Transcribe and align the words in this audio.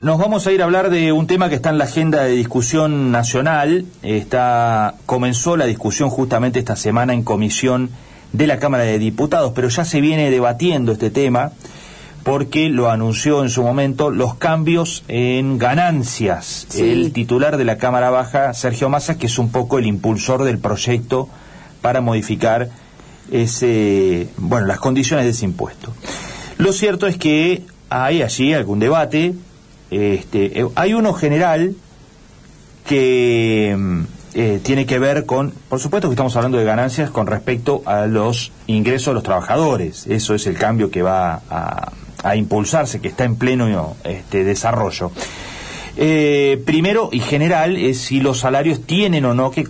Nos 0.00 0.20
vamos 0.20 0.46
a 0.46 0.52
ir 0.52 0.62
a 0.62 0.64
hablar 0.64 0.90
de 0.90 1.10
un 1.10 1.26
tema 1.26 1.48
que 1.48 1.56
está 1.56 1.70
en 1.70 1.78
la 1.78 1.82
agenda 1.82 2.22
de 2.22 2.30
discusión 2.30 3.10
nacional. 3.10 3.84
Está 4.04 4.94
comenzó 5.06 5.56
la 5.56 5.64
discusión 5.64 6.08
justamente 6.08 6.60
esta 6.60 6.76
semana 6.76 7.14
en 7.14 7.24
comisión 7.24 7.90
de 8.32 8.46
la 8.46 8.60
Cámara 8.60 8.84
de 8.84 9.00
Diputados, 9.00 9.50
pero 9.56 9.68
ya 9.68 9.84
se 9.84 10.00
viene 10.00 10.30
debatiendo 10.30 10.92
este 10.92 11.10
tema 11.10 11.50
porque 12.22 12.68
lo 12.68 12.90
anunció 12.90 13.42
en 13.42 13.50
su 13.50 13.64
momento 13.64 14.10
los 14.10 14.36
cambios 14.36 15.02
en 15.08 15.58
ganancias. 15.58 16.68
El 16.76 17.12
titular 17.12 17.56
de 17.56 17.64
la 17.64 17.76
Cámara 17.76 18.10
Baja, 18.10 18.54
Sergio 18.54 18.88
Massa, 18.88 19.18
que 19.18 19.26
es 19.26 19.36
un 19.36 19.50
poco 19.50 19.80
el 19.80 19.86
impulsor 19.86 20.44
del 20.44 20.60
proyecto 20.60 21.28
para 21.82 22.00
modificar 22.00 22.68
ese, 23.32 24.28
bueno, 24.36 24.68
las 24.68 24.78
condiciones 24.78 25.24
de 25.24 25.32
ese 25.32 25.44
impuesto. 25.44 25.92
Lo 26.56 26.72
cierto 26.72 27.08
es 27.08 27.16
que 27.16 27.64
hay 27.90 28.22
allí 28.22 28.54
algún 28.54 28.78
debate 28.78 29.34
este, 29.90 30.60
eh, 30.60 30.66
hay 30.74 30.94
uno 30.94 31.12
general 31.12 31.74
que 32.86 33.74
mm, 33.78 34.02
eh, 34.34 34.60
tiene 34.62 34.86
que 34.86 34.98
ver 34.98 35.26
con, 35.26 35.52
por 35.68 35.80
supuesto 35.80 36.08
que 36.08 36.14
estamos 36.14 36.36
hablando 36.36 36.58
de 36.58 36.64
ganancias 36.64 37.10
con 37.10 37.26
respecto 37.26 37.82
a 37.86 38.06
los 38.06 38.52
ingresos 38.66 39.08
de 39.08 39.14
los 39.14 39.22
trabajadores. 39.22 40.06
Eso 40.06 40.34
es 40.34 40.46
el 40.46 40.56
cambio 40.56 40.90
que 40.90 41.02
va 41.02 41.42
a, 41.50 42.36
impulsarse, 42.36 43.00
que 43.00 43.08
está 43.08 43.24
en 43.24 43.36
pleno 43.36 43.96
este, 44.04 44.44
desarrollo. 44.44 45.12
Eh, 45.96 46.62
primero 46.64 47.08
y 47.10 47.20
general 47.20 47.76
es 47.76 48.00
si 48.00 48.20
los 48.20 48.38
salarios 48.38 48.82
tienen 48.82 49.24
o 49.24 49.34
no 49.34 49.50
que 49.50 49.66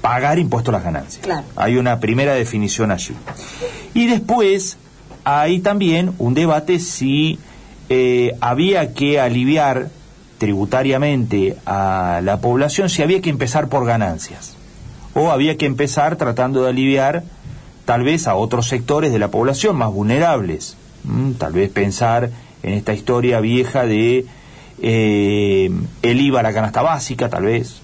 pagar 0.00 0.38
impuestos 0.38 0.72
a 0.72 0.78
las 0.78 0.84
ganancias. 0.84 1.44
Hay 1.56 1.76
una 1.76 2.00
primera 2.00 2.34
definición 2.34 2.90
allí. 2.90 3.14
Y 3.94 4.06
después 4.06 4.78
hay 5.24 5.60
también 5.60 6.12
un 6.18 6.34
debate 6.34 6.78
si 6.78 7.38
eh, 7.88 8.36
había 8.40 8.92
que 8.92 9.20
aliviar 9.20 9.88
tributariamente 10.38 11.56
a 11.66 12.20
la 12.22 12.40
población 12.40 12.88
si 12.88 13.02
había 13.02 13.20
que 13.20 13.30
empezar 13.30 13.68
por 13.68 13.84
ganancias. 13.86 14.56
O 15.14 15.30
había 15.30 15.56
que 15.56 15.66
empezar 15.66 16.16
tratando 16.16 16.62
de 16.62 16.70
aliviar 16.70 17.24
tal 17.84 18.02
vez 18.02 18.26
a 18.28 18.36
otros 18.36 18.68
sectores 18.68 19.12
de 19.12 19.18
la 19.18 19.28
población 19.28 19.76
más 19.76 19.92
vulnerables. 19.92 20.76
tal 21.38 21.52
vez 21.52 21.70
pensar 21.70 22.30
en 22.62 22.74
esta 22.74 22.92
historia 22.92 23.40
vieja 23.40 23.84
de 23.84 24.26
eh, 24.80 25.70
el 26.02 26.20
IVA 26.20 26.40
a 26.40 26.42
la 26.42 26.52
canasta 26.52 26.82
básica, 26.82 27.28
tal 27.28 27.44
vez, 27.44 27.80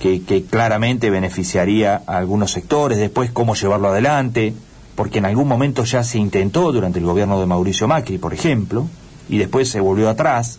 que, 0.00 0.22
que, 0.22 0.44
claramente 0.44 1.10
beneficiaría 1.10 2.02
a 2.06 2.16
algunos 2.16 2.50
sectores, 2.50 2.98
después 2.98 3.30
cómo 3.30 3.54
llevarlo 3.54 3.88
adelante, 3.88 4.54
porque 5.00 5.16
en 5.16 5.24
algún 5.24 5.48
momento 5.48 5.84
ya 5.84 6.04
se 6.04 6.18
intentó 6.18 6.72
durante 6.72 6.98
el 6.98 7.06
gobierno 7.06 7.40
de 7.40 7.46
Mauricio 7.46 7.88
Macri, 7.88 8.18
por 8.18 8.34
ejemplo, 8.34 8.86
y 9.30 9.38
después 9.38 9.70
se 9.70 9.80
volvió 9.80 10.10
atrás. 10.10 10.58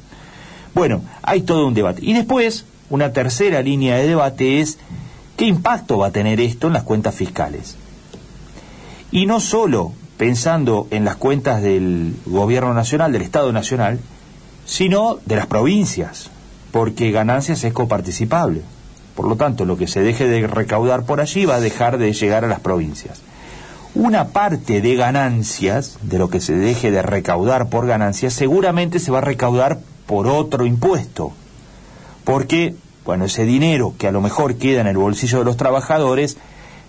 Bueno, 0.74 1.04
hay 1.22 1.42
todo 1.42 1.68
un 1.68 1.76
debate. 1.76 2.02
Y 2.04 2.14
después, 2.14 2.66
una 2.90 3.14
tercera 3.14 3.62
línea 3.62 3.98
de 3.98 4.08
debate 4.08 4.60
es 4.60 4.80
qué 5.38 5.46
impacto 5.46 6.00
va 6.00 6.08
a 6.08 6.12
tener 6.12 6.40
esto 6.40 6.66
en 6.66 6.74
las 6.74 6.82
cuentas 6.82 7.14
fiscales. 7.14 7.76
Y 9.12 9.28
no 9.28 9.40
solo 9.40 9.94
pensando 10.18 10.88
en 10.90 11.06
las 11.06 11.18
cuentas 11.18 11.62
del 11.62 12.16
gobierno 12.26 12.74
nacional, 12.74 13.12
del 13.12 13.22
Estado 13.22 13.54
nacional, 13.54 14.00
sino 14.66 15.20
de 15.24 15.36
las 15.36 15.46
provincias, 15.46 16.32
porque 16.72 17.12
ganancias 17.12 17.64
es 17.64 17.74
coparticipable. 17.74 18.64
Por 19.16 19.28
lo 19.28 19.36
tanto, 19.36 19.66
lo 19.66 19.78
que 19.78 19.86
se 19.86 20.02
deje 20.02 20.28
de 20.28 20.48
recaudar 20.48 21.04
por 21.04 21.22
allí 21.22 21.46
va 21.46 21.58
a 21.58 21.62
dejar 21.62 22.00
de 22.00 22.12
llegar 22.12 22.44
a 22.44 22.48
las 22.48 22.60
provincias 22.60 23.22
una 23.94 24.30
parte 24.30 24.82
de 24.82 24.96
ganancias, 24.96 25.98
de 26.02 26.18
lo 26.18 26.30
que 26.30 26.40
se 26.40 26.56
deje 26.56 26.92
de 26.92 27.02
recaudar 27.02 27.70
por 27.70 27.88
ganancias, 27.88 28.34
seguramente 28.34 29.00
se 29.00 29.12
va 29.12 29.18
a 29.18 29.22
recaudar 29.22 29.80
por 30.06 30.28
otro 30.28 30.66
impuesto. 30.66 31.34
Porque, 32.24 32.76
bueno, 33.04 33.26
ese 33.26 33.46
dinero 33.46 33.94
que 33.98 34.08
a 34.08 34.12
lo 34.12 34.22
mejor 34.22 34.56
queda 34.56 34.82
en 34.82 34.88
el 34.88 34.98
bolsillo 34.98 35.40
de 35.40 35.46
los 35.46 35.58
trabajadores, 35.58 36.38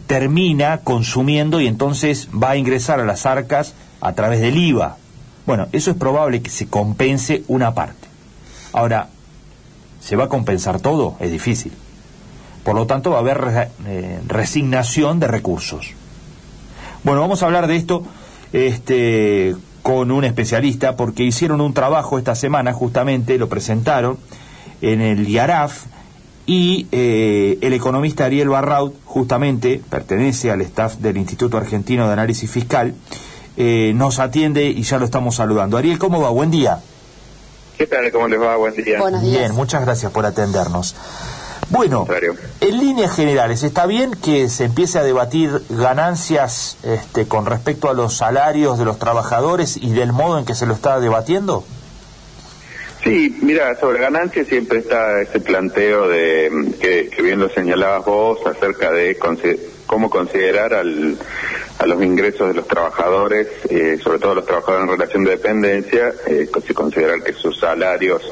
termina 0.06 0.78
consumiendo 0.78 1.60
y 1.60 1.66
entonces 1.66 2.28
va 2.30 2.50
a 2.50 2.56
ingresar 2.56 3.00
a 3.00 3.04
las 3.04 3.26
arcas 3.26 3.74
a 4.00 4.12
través 4.12 4.40
del 4.40 4.56
IVA. 4.56 4.96
Bueno, 5.46 5.66
eso 5.72 5.90
es 5.90 5.96
probable 5.96 6.42
que 6.42 6.50
se 6.50 6.68
compense 6.68 7.42
una 7.48 7.74
parte. 7.74 8.08
Ahora, 8.72 9.08
¿se 10.00 10.14
va 10.14 10.24
a 10.24 10.28
compensar 10.28 10.80
todo? 10.80 11.16
Es 11.18 11.32
difícil. 11.32 11.72
Por 12.62 12.76
lo 12.76 12.86
tanto, 12.86 13.10
va 13.10 13.16
a 13.16 13.20
haber 13.20 13.70
eh, 13.86 14.20
resignación 14.28 15.18
de 15.18 15.26
recursos. 15.26 15.94
Bueno, 17.04 17.20
vamos 17.20 17.42
a 17.42 17.46
hablar 17.46 17.66
de 17.66 17.76
esto 17.76 18.04
este, 18.52 19.56
con 19.82 20.12
un 20.12 20.24
especialista 20.24 20.94
porque 20.94 21.24
hicieron 21.24 21.60
un 21.60 21.74
trabajo 21.74 22.16
esta 22.16 22.36
semana, 22.36 22.72
justamente 22.72 23.38
lo 23.38 23.48
presentaron 23.48 24.18
en 24.82 25.00
el 25.00 25.28
IARAF 25.28 25.86
y 26.46 26.86
eh, 26.92 27.58
el 27.60 27.72
economista 27.72 28.26
Ariel 28.26 28.48
Barraud, 28.48 28.92
justamente 29.04 29.80
pertenece 29.90 30.52
al 30.52 30.60
staff 30.60 30.96
del 30.96 31.16
Instituto 31.16 31.56
Argentino 31.56 32.06
de 32.06 32.12
Análisis 32.12 32.48
Fiscal, 32.48 32.94
eh, 33.56 33.92
nos 33.96 34.20
atiende 34.20 34.66
y 34.66 34.82
ya 34.82 34.98
lo 34.98 35.04
estamos 35.04 35.34
saludando. 35.34 35.76
Ariel, 35.76 35.98
¿cómo 35.98 36.20
va? 36.20 36.30
Buen 36.30 36.52
día. 36.52 36.80
¿Qué 37.78 37.86
tal? 37.86 38.10
¿Cómo 38.12 38.28
les 38.28 38.40
va? 38.40 38.56
Buen 38.56 38.76
día. 38.76 39.00
Bien, 39.22 39.52
muchas 39.54 39.82
gracias 39.82 40.12
por 40.12 40.24
atendernos. 40.24 40.94
Bueno, 41.72 42.06
en 42.60 42.78
líneas 42.78 43.16
generales, 43.16 43.62
¿está 43.62 43.86
bien 43.86 44.10
que 44.12 44.50
se 44.50 44.64
empiece 44.64 44.98
a 44.98 45.02
debatir 45.02 45.62
ganancias 45.70 46.76
este, 46.82 47.26
con 47.26 47.46
respecto 47.46 47.88
a 47.88 47.94
los 47.94 48.14
salarios 48.14 48.78
de 48.78 48.84
los 48.84 48.98
trabajadores 48.98 49.78
y 49.78 49.90
del 49.94 50.12
modo 50.12 50.38
en 50.38 50.44
que 50.44 50.54
se 50.54 50.66
lo 50.66 50.74
está 50.74 51.00
debatiendo? 51.00 51.64
Sí, 53.02 53.38
mira, 53.40 53.74
sobre 53.80 54.00
ganancias 54.00 54.48
siempre 54.48 54.80
está 54.80 55.22
ese 55.22 55.40
planteo 55.40 56.08
de 56.08 56.74
que, 56.78 57.22
bien 57.22 57.40
lo 57.40 57.48
señalabas 57.48 58.04
vos 58.04 58.46
acerca 58.46 58.92
de 58.92 59.16
cómo 59.86 60.10
considerar 60.10 60.74
al, 60.74 61.16
a 61.78 61.86
los 61.86 62.02
ingresos 62.02 62.48
de 62.48 62.54
los 62.54 62.68
trabajadores, 62.68 63.48
eh, 63.68 63.98
sobre 64.00 64.18
todo 64.18 64.36
los 64.36 64.46
trabajadores 64.46 64.84
en 64.84 64.92
relación 64.92 65.24
de 65.24 65.30
dependencia, 65.32 66.12
eh, 66.26 66.48
si 66.64 66.74
considerar 66.74 67.22
que 67.22 67.32
sus 67.32 67.58
salarios 67.58 68.22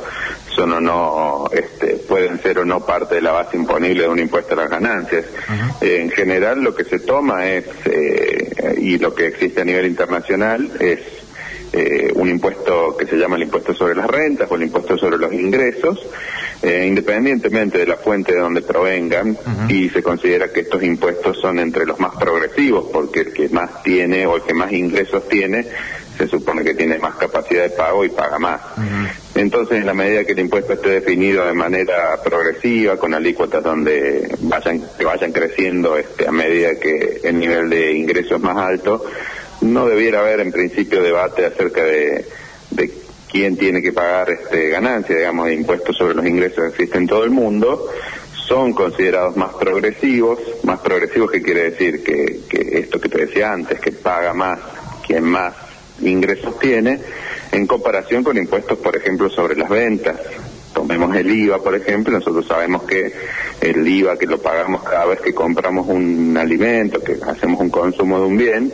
son 0.50 0.72
o 0.72 0.80
no, 0.80 1.48
este, 1.52 1.96
pueden 1.96 2.40
ser 2.42 2.58
o 2.58 2.64
no 2.64 2.84
parte 2.84 3.16
de 3.16 3.22
la 3.22 3.32
base 3.32 3.56
imponible 3.56 4.02
de 4.02 4.08
un 4.08 4.18
impuesto 4.18 4.54
a 4.54 4.56
las 4.56 4.70
ganancias. 4.70 5.24
Eh, 5.80 6.00
en 6.02 6.10
general 6.10 6.62
lo 6.62 6.74
que 6.74 6.84
se 6.84 7.00
toma 7.00 7.46
es, 7.46 7.64
eh, 7.86 8.76
y 8.78 8.98
lo 8.98 9.14
que 9.14 9.28
existe 9.28 9.60
a 9.60 9.64
nivel 9.64 9.86
internacional, 9.86 10.70
es 10.80 11.00
eh, 11.72 12.12
un 12.14 12.28
impuesto 12.28 12.96
que 12.96 13.06
se 13.06 13.16
llama 13.16 13.36
el 13.36 13.44
impuesto 13.44 13.72
sobre 13.74 13.94
las 13.94 14.08
rentas 14.08 14.50
o 14.50 14.56
el 14.56 14.64
impuesto 14.64 14.98
sobre 14.98 15.18
los 15.18 15.32
ingresos, 15.32 15.98
independientemente 16.62 17.78
de 17.78 17.86
la 17.86 17.96
fuente 17.96 18.34
de 18.34 18.40
donde 18.40 18.60
provengan, 18.60 19.34
y 19.70 19.88
se 19.88 20.02
considera 20.02 20.52
que 20.52 20.60
estos 20.60 20.82
impuestos 20.82 21.38
son 21.40 21.58
entre 21.58 21.86
los 21.86 21.98
más 21.98 22.14
progresivos, 22.16 22.90
porque 22.92 23.20
el 23.20 23.32
que 23.32 23.48
más 23.48 23.82
tiene 23.82 24.26
o 24.26 24.36
el 24.36 24.42
que 24.42 24.52
más 24.52 24.70
ingresos 24.70 25.26
tiene 25.26 25.64
se 26.20 26.28
supone 26.28 26.62
que 26.62 26.74
tiene 26.74 26.98
más 26.98 27.14
capacidad 27.14 27.62
de 27.62 27.70
pago 27.70 28.04
y 28.04 28.10
paga 28.10 28.38
más. 28.38 28.60
Entonces, 29.40 29.78
en 29.78 29.86
la 29.86 29.94
medida 29.94 30.24
que 30.24 30.32
el 30.32 30.40
impuesto 30.40 30.74
esté 30.74 30.90
definido 30.90 31.46
de 31.46 31.54
manera 31.54 32.20
progresiva, 32.22 32.98
con 32.98 33.14
alícuotas 33.14 33.62
donde 33.62 34.36
vayan, 34.40 34.82
que 34.98 35.04
vayan 35.06 35.32
creciendo 35.32 35.96
este, 35.96 36.28
a 36.28 36.30
medida 36.30 36.78
que 36.78 37.22
el 37.24 37.38
nivel 37.38 37.70
de 37.70 37.92
ingresos 37.94 38.32
es 38.32 38.40
más 38.40 38.58
alto, 38.58 39.02
no 39.62 39.88
debiera 39.88 40.20
haber 40.20 40.40
en 40.40 40.52
principio 40.52 41.02
debate 41.02 41.46
acerca 41.46 41.82
de, 41.82 42.26
quién 43.30 43.56
tiene 43.56 43.80
que 43.80 43.92
pagar 43.92 44.30
este, 44.30 44.68
ganancia, 44.68 45.16
digamos, 45.16 45.46
de 45.46 45.54
impuestos 45.54 45.96
sobre 45.96 46.14
los 46.14 46.26
ingresos 46.26 46.58
que 46.58 46.68
existen 46.68 47.02
en 47.02 47.08
todo 47.08 47.24
el 47.24 47.30
mundo, 47.30 47.88
son 48.46 48.74
considerados 48.74 49.36
más 49.38 49.54
progresivos, 49.54 50.38
más 50.64 50.80
progresivos 50.80 51.30
que 51.30 51.40
quiere 51.40 51.70
decir 51.70 52.02
que, 52.02 52.40
que 52.46 52.78
esto 52.78 53.00
que 53.00 53.08
te 53.08 53.24
decía 53.24 53.52
antes, 53.52 53.80
que 53.80 53.92
paga 53.92 54.34
más 54.34 54.58
quien 55.06 55.24
más 55.24 55.54
ingresos 56.02 56.58
tiene 56.58 56.98
en 57.52 57.66
comparación 57.66 58.22
con 58.22 58.36
impuestos, 58.36 58.78
por 58.78 58.96
ejemplo, 58.96 59.28
sobre 59.30 59.56
las 59.56 59.68
ventas. 59.68 60.16
Tomemos 60.72 61.14
el 61.16 61.30
IVA, 61.30 61.58
por 61.58 61.74
ejemplo, 61.74 62.12
nosotros 62.12 62.46
sabemos 62.46 62.84
que 62.84 63.12
el 63.60 63.86
IVA 63.86 64.16
que 64.16 64.26
lo 64.26 64.38
pagamos 64.38 64.84
cada 64.84 65.06
vez 65.06 65.20
que 65.20 65.34
compramos 65.34 65.88
un 65.88 66.36
alimento, 66.36 67.00
que 67.02 67.18
hacemos 67.26 67.60
un 67.60 67.70
consumo 67.70 68.20
de 68.20 68.26
un 68.26 68.36
bien, 68.36 68.72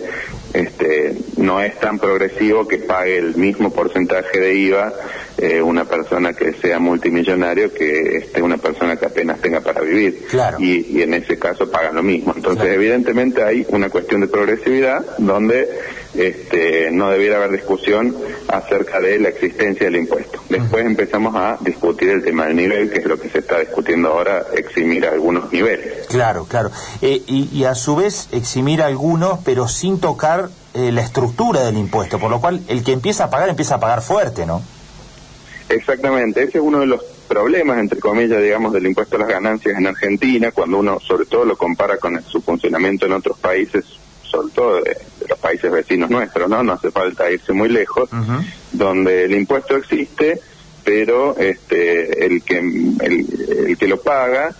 este, 0.52 1.16
no 1.38 1.60
es 1.60 1.78
tan 1.80 1.98
progresivo 1.98 2.68
que 2.68 2.78
pague 2.78 3.16
el 3.16 3.34
mismo 3.36 3.70
porcentaje 3.70 4.38
de 4.38 4.54
IVA 4.54 4.92
eh, 5.38 5.60
una 5.60 5.84
persona 5.84 6.32
que 6.32 6.54
sea 6.54 6.78
multimillonario 6.78 7.70
que 7.70 8.16
este, 8.16 8.40
una 8.40 8.56
persona 8.56 8.96
que 8.96 9.04
apenas 9.04 9.38
tenga 9.38 9.60
para 9.60 9.82
vivir. 9.82 10.26
Y, 10.58 11.02
en 11.02 11.12
ese 11.12 11.38
caso 11.38 11.70
paga 11.70 11.92
lo 11.92 12.02
mismo. 12.02 12.32
Entonces, 12.34 12.66
evidentemente 12.72 13.42
hay 13.42 13.66
una 13.68 13.90
cuestión 13.90 14.22
de 14.22 14.28
progresividad 14.28 15.04
donde 15.18 15.68
este, 16.14 16.90
no 16.90 17.10
debiera 17.10 17.36
haber 17.36 17.52
discusión 17.52 18.16
acerca 18.48 19.00
de 19.00 19.18
la 19.18 19.28
existencia 19.28 19.86
del 19.86 19.96
impuesto. 19.96 20.40
Después 20.48 20.86
empezamos 20.86 21.34
a 21.34 21.58
discutir 21.60 22.10
el 22.10 22.22
tema 22.22 22.46
del 22.46 22.56
nivel, 22.56 22.90
que 22.90 22.98
es 22.98 23.04
lo 23.04 23.18
que 23.18 23.28
se 23.28 23.38
está 23.38 23.58
discutiendo 23.58 24.08
ahora, 24.08 24.46
eximir 24.54 25.06
algunos 25.06 25.52
niveles. 25.52 26.06
Claro, 26.08 26.46
claro. 26.46 26.70
Eh, 27.02 27.22
y, 27.26 27.64
a 27.64 27.74
su 27.74 27.96
vez 27.96 28.28
eximir 28.32 28.82
algunos, 28.82 29.40
pero 29.44 29.68
sin 29.68 30.00
tocar 30.00 30.48
eh, 30.74 30.92
la 30.92 31.02
estructura 31.02 31.64
del 31.64 31.76
impuesto, 31.76 32.18
por 32.18 32.30
lo 32.30 32.40
cual 32.40 32.60
el 32.68 32.84
que 32.84 32.92
empieza 32.92 33.24
a 33.24 33.30
pagar 33.30 33.48
empieza 33.48 33.76
a 33.76 33.80
pagar 33.80 34.02
fuerte, 34.02 34.46
¿no? 34.46 34.62
Exactamente, 35.68 36.44
ese 36.44 36.58
es 36.58 36.64
uno 36.64 36.80
de 36.80 36.86
los 36.86 37.02
problemas, 37.26 37.78
entre 37.78 37.98
comillas, 37.98 38.40
digamos, 38.40 38.72
del 38.72 38.86
impuesto 38.86 39.16
a 39.16 39.20
las 39.20 39.28
ganancias 39.28 39.76
en 39.76 39.86
Argentina, 39.86 40.52
cuando 40.52 40.78
uno 40.78 41.00
sobre 41.00 41.26
todo 41.26 41.44
lo 41.44 41.56
compara 41.56 41.96
con 41.98 42.22
su 42.22 42.40
funcionamiento 42.40 43.06
en 43.06 43.12
otros 43.12 43.38
países, 43.38 43.84
sobre 44.30 44.52
todo 44.52 44.82
de, 44.82 44.96
los 45.28 45.38
países 45.38 45.70
vecinos 45.70 46.10
nuestros, 46.10 46.48
¿no? 46.48 46.62
No 46.62 46.74
hace 46.74 46.90
falta 46.90 47.30
irse 47.30 47.52
muy 47.52 47.68
lejos, 47.68 48.08
donde 48.72 49.24
el 49.24 49.34
impuesto 49.34 49.76
existe, 49.76 50.40
pero 50.84 51.36
este, 51.36 52.26
el 52.26 52.42
que 52.42 52.58
el 52.58 53.76
que 53.78 53.88
lo 53.88 54.00
paga 54.00 54.54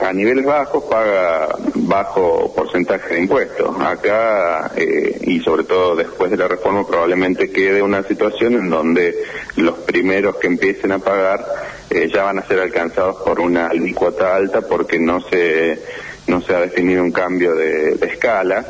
a 0.00 0.12
niveles 0.12 0.44
bajos 0.44 0.84
paga 0.84 1.48
bajo 1.74 2.52
porcentaje 2.54 3.14
de 3.14 3.20
impuestos. 3.20 3.76
Acá, 3.80 4.70
eh, 4.76 5.18
y 5.22 5.40
sobre 5.40 5.64
todo 5.64 5.96
después 5.96 6.30
de 6.30 6.36
la 6.36 6.46
reforma, 6.46 6.86
probablemente 6.86 7.50
quede 7.50 7.82
una 7.82 8.02
situación 8.04 8.54
en 8.54 8.70
donde 8.70 9.14
los 9.56 9.78
primeros 9.80 10.36
que 10.36 10.46
empiecen 10.46 10.92
a 10.92 10.98
pagar 10.98 11.44
eh, 11.90 12.08
ya 12.12 12.24
van 12.24 12.38
a 12.38 12.46
ser 12.46 12.60
alcanzados 12.60 13.16
por 13.22 13.40
una 13.40 13.68
alícuota 13.68 14.36
alta 14.36 14.60
porque 14.60 15.00
no 15.00 15.20
se, 15.20 15.82
no 16.28 16.40
se 16.42 16.54
ha 16.54 16.60
definido 16.60 17.02
un 17.02 17.12
cambio 17.12 17.54
de, 17.54 17.98
escala. 18.02 18.64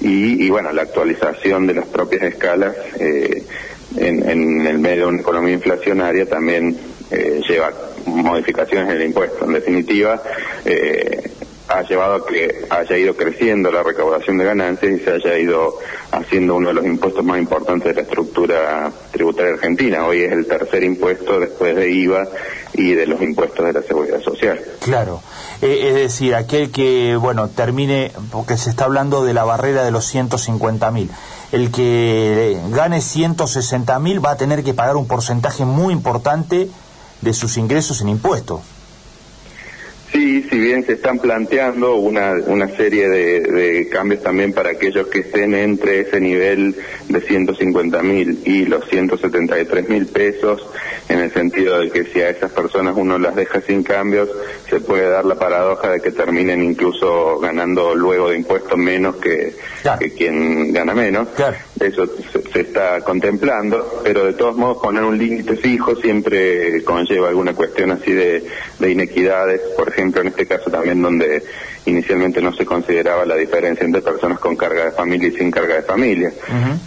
y, 0.00 0.44
y, 0.44 0.50
bueno, 0.50 0.72
la 0.72 0.82
actualización 0.82 1.66
de 1.66 1.74
las 1.74 1.86
propias 1.86 2.22
escalas 2.22 2.74
eh, 2.98 3.44
en, 3.96 4.28
en 4.28 4.66
el 4.66 4.78
medio 4.78 5.02
de 5.02 5.08
una 5.08 5.20
economía 5.20 5.54
inflacionaria 5.54 6.26
también 6.26 6.76
lleva 7.46 7.70
modificaciones 8.06 8.90
en 8.90 8.96
el 8.96 9.06
impuesto. 9.06 9.44
En 9.44 9.52
definitiva, 9.52 10.22
eh, 10.64 11.30
ha 11.68 11.82
llevado 11.82 12.16
a 12.16 12.26
que 12.26 12.66
haya 12.68 12.96
ido 12.96 13.14
creciendo 13.14 13.70
la 13.70 13.82
recaudación 13.82 14.38
de 14.38 14.44
ganancias 14.44 14.92
y 14.92 14.98
se 14.98 15.12
haya 15.12 15.38
ido 15.38 15.78
haciendo 16.10 16.56
uno 16.56 16.68
de 16.68 16.74
los 16.74 16.84
impuestos 16.84 17.24
más 17.24 17.38
importantes 17.38 17.88
de 17.88 17.94
la 17.94 18.02
estructura 18.02 18.92
tributaria 19.10 19.54
argentina. 19.54 20.04
Hoy 20.06 20.22
es 20.22 20.32
el 20.32 20.46
tercer 20.46 20.82
impuesto 20.82 21.40
después 21.40 21.74
de 21.76 21.90
IVA 21.90 22.28
y 22.74 22.94
de 22.94 23.06
los 23.06 23.20
impuestos 23.22 23.64
de 23.64 23.72
la 23.72 23.82
seguridad 23.82 24.20
social. 24.20 24.60
Claro. 24.80 25.22
Eh, 25.60 25.88
es 25.88 25.94
decir, 25.94 26.34
aquel 26.34 26.70
que, 26.70 27.16
bueno, 27.16 27.48
termine, 27.48 28.12
porque 28.30 28.56
se 28.56 28.70
está 28.70 28.84
hablando 28.84 29.24
de 29.24 29.34
la 29.34 29.44
barrera 29.44 29.84
de 29.84 29.90
los 29.90 30.06
150 30.06 30.90
mil, 30.90 31.10
el 31.52 31.70
que 31.70 32.58
gane 32.70 33.00
160 33.00 33.98
mil 33.98 34.24
va 34.24 34.32
a 34.32 34.36
tener 34.36 34.64
que 34.64 34.74
pagar 34.74 34.96
un 34.96 35.06
porcentaje 35.06 35.64
muy 35.64 35.92
importante 35.92 36.68
de 37.20 37.32
sus 37.32 37.56
ingresos 37.56 38.00
en 38.00 38.08
impuestos. 38.08 38.60
Si 40.52 40.60
bien 40.60 40.84
se 40.84 40.92
están 40.92 41.18
planteando 41.18 41.94
una, 41.94 42.34
una 42.44 42.68
serie 42.76 43.08
de, 43.08 43.88
cambios 43.90 44.22
también 44.22 44.52
para 44.52 44.72
aquellos 44.72 45.06
que 45.06 45.20
estén 45.20 45.54
entre 45.54 46.00
ese 46.00 46.20
nivel 46.20 46.76
de 47.08 47.20
150 47.22 48.02
mil 48.02 48.38
y 48.44 48.66
los 48.66 48.86
173 48.86 49.88
mil 49.88 50.08
pesos, 50.08 50.62
en 51.08 51.20
el 51.20 51.32
sentido 51.32 51.80
de 51.80 51.90
que 51.90 52.04
si 52.04 52.20
a 52.20 52.28
esas 52.28 52.52
personas 52.52 52.94
uno 52.98 53.18
las 53.18 53.34
deja 53.34 53.62
sin 53.62 53.82
cambios, 53.82 54.28
se 54.68 54.80
puede 54.80 55.08
dar 55.08 55.24
la 55.24 55.36
paradoja 55.36 55.88
de 55.88 56.02
que 56.02 56.10
terminen 56.10 56.62
incluso 56.62 57.38
ganando 57.38 57.94
luego 57.94 58.28
de 58.28 58.36
impuestos 58.36 58.76
menos 58.76 59.16
que, 59.16 59.54
quien 60.18 60.70
gana 60.70 60.92
menos. 60.92 61.28
Eso 61.82 62.06
se, 62.52 62.60
está 62.60 63.00
contemplando, 63.00 64.00
pero 64.04 64.24
de 64.24 64.34
todos 64.34 64.56
modos 64.56 64.78
poner 64.78 65.02
un 65.02 65.18
límite 65.18 65.56
fijo 65.56 65.96
siempre 65.96 66.82
conlleva 66.84 67.28
alguna 67.28 67.54
cuestión 67.54 67.90
así 67.90 68.12
de, 68.12 68.46
de 68.78 68.90
inequidades, 68.90 69.60
por 69.76 69.88
ejemplo 69.88 70.20
en 70.20 70.28
este 70.28 70.46
caso 70.46 70.70
también 70.70 71.02
donde 71.02 71.42
inicialmente 71.86 72.40
no 72.40 72.52
se 72.52 72.64
consideraba 72.64 73.24
la 73.24 73.36
diferencia 73.36 73.84
entre 73.84 74.02
personas 74.02 74.38
con 74.38 74.56
carga 74.56 74.84
de 74.84 74.90
familia 74.92 75.28
y 75.28 75.32
sin 75.32 75.50
carga 75.50 75.76
de 75.76 75.82
familia. 75.82 76.32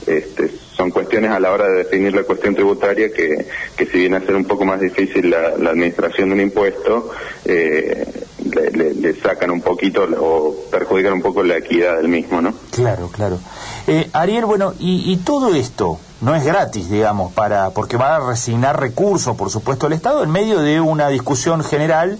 este, 0.08 0.50
son 0.76 0.92
cuestiones 0.92 1.32
a 1.32 1.40
la 1.40 1.52
hora 1.52 1.70
de 1.70 1.78
definir 1.80 2.14
la 2.14 2.24
cuestión 2.24 2.54
tributaria 2.54 3.10
que, 3.12 3.46
que 3.78 3.86
si 3.86 3.98
viene 3.98 4.18
a 4.18 4.22
ser 4.22 4.36
un 4.36 4.46
poco 4.46 4.66
más 4.66 4.80
difícil 4.80 5.30
la, 5.30 5.70
administración 5.70 6.30
de 6.30 6.36
un 6.36 6.42
impuesto, 6.42 7.12
eh, 7.46 8.06
le, 8.54 9.14
sacan 9.16 9.52
un 9.52 9.62
poquito 9.62 10.04
o 10.20 10.68
perjudican 10.70 11.14
un 11.14 11.22
poco 11.22 11.44
la 11.44 11.58
equidad 11.58 11.98
del 11.98 12.10
mismo, 12.10 12.42
¿no? 12.42 12.54
Claro, 12.72 13.10
claro. 13.12 13.40
Eh, 13.88 14.10
Ariel, 14.14 14.46
bueno, 14.46 14.74
y, 14.80 15.12
y 15.12 15.18
todo 15.18 15.54
esto 15.54 16.00
no 16.22 16.34
es 16.36 16.44
gratis, 16.44 16.90
digamos, 16.90 17.32
para 17.34 17.70
porque 17.70 17.98
va 17.98 18.16
a 18.16 18.20
resignar 18.20 18.80
recursos, 18.80 19.36
por 19.36 19.50
supuesto, 19.52 19.88
el 19.88 19.94
Estado 19.94 20.24
en 20.24 20.32
medio 20.32 20.60
de 20.60 20.82
una 20.82 21.10
discusión 21.10 21.64
general 21.64 22.18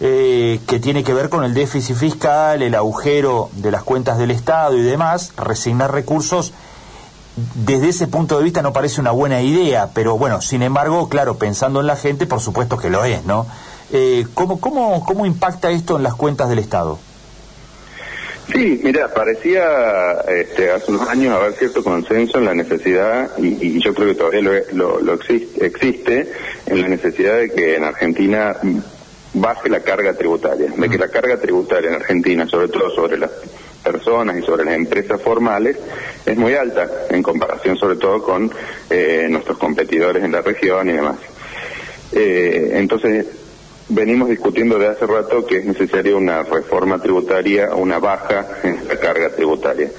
eh, 0.00 0.60
que 0.68 0.78
tiene 0.78 1.02
que 1.02 1.12
ver 1.12 1.28
con 1.28 1.42
el 1.42 1.54
déficit 1.54 1.96
fiscal, 1.96 2.62
el 2.62 2.74
agujero 2.76 3.50
de 3.54 3.72
las 3.72 3.82
cuentas 3.82 4.16
del 4.16 4.30
Estado 4.30 4.76
y 4.76 4.82
demás, 4.82 5.32
resignar 5.36 5.92
recursos, 5.92 6.52
desde 7.54 7.88
ese 7.88 8.06
punto 8.06 8.38
de 8.38 8.44
vista 8.44 8.62
no 8.62 8.72
parece 8.72 9.00
una 9.00 9.10
buena 9.10 9.42
idea, 9.42 9.90
pero 9.92 10.16
bueno, 10.16 10.40
sin 10.40 10.62
embargo, 10.62 11.08
claro, 11.08 11.36
pensando 11.36 11.80
en 11.80 11.88
la 11.88 11.96
gente, 11.96 12.26
por 12.26 12.40
supuesto 12.40 12.78
que 12.78 12.90
lo 12.90 13.04
es, 13.04 13.24
¿no? 13.24 13.46
Eh, 13.90 14.26
¿cómo, 14.34 14.60
cómo, 14.60 15.04
¿Cómo 15.04 15.26
impacta 15.26 15.70
esto 15.70 15.96
en 15.96 16.04
las 16.04 16.14
cuentas 16.14 16.48
del 16.48 16.60
Estado? 16.60 16.98
Sí, 18.52 18.80
mira, 18.82 19.12
parecía 19.12 20.20
este, 20.26 20.70
hace 20.70 20.90
unos 20.90 21.06
años 21.08 21.34
haber 21.34 21.52
cierto 21.52 21.84
consenso 21.84 22.38
en 22.38 22.46
la 22.46 22.54
necesidad, 22.54 23.30
y, 23.38 23.78
yo 23.78 23.94
creo 23.94 24.08
que 24.08 24.14
todavía 24.14 24.64
lo, 24.72 25.00
lo, 25.00 25.14
existe, 25.14 25.66
existe, 25.66 26.32
en 26.66 26.80
la 26.80 26.88
necesidad 26.88 27.36
de 27.36 27.50
que 27.50 27.76
en 27.76 27.84
Argentina 27.84 28.56
baje 29.34 29.68
la 29.68 29.80
carga 29.80 30.14
tributaria, 30.14 30.68
de 30.74 30.88
que 30.88 30.98
la 30.98 31.08
carga 31.08 31.36
tributaria 31.36 31.90
en 31.90 31.96
Argentina, 31.96 32.46
sobre 32.48 32.68
todo 32.68 32.90
sobre 32.90 33.18
las 33.18 33.30
personas 33.84 34.38
y 34.38 34.42
sobre 34.42 34.64
las 34.64 34.74
empresas 34.74 35.20
formales, 35.20 35.76
es 36.24 36.36
muy 36.36 36.54
alta 36.54 36.88
en 37.10 37.22
comparación 37.22 37.76
sobre 37.76 37.96
todo 37.96 38.22
con 38.22 38.50
eh, 38.88 39.26
nuestros 39.30 39.58
competidores 39.58 40.24
en 40.24 40.32
la 40.32 40.40
región 40.40 40.88
y 40.88 40.92
demás. 40.92 41.16
Eh, 42.12 42.70
entonces, 42.74 43.26
venimos 43.88 44.28
discutiendo 44.28 44.78
de 44.78 44.88
hace 44.88 45.06
rato 45.06 45.46
que 45.46 45.58
es 45.58 45.64
necesaria 45.64 46.14
una 46.16 46.42
reforma 46.42 47.00
tributaria, 47.00 47.74
una 47.74 47.98
baja 47.98 48.46
en 48.62 48.86
la 48.86 48.98
carga 48.98 49.30
tributaria. 49.30 49.90